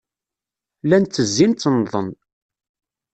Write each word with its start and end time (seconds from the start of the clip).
Llan 0.83 1.03
ttezzin, 1.05 1.51
ttennḍen. 1.53 2.09